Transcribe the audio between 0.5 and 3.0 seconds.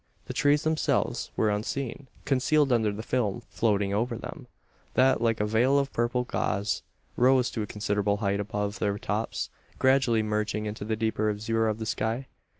themselves were unseen concealed under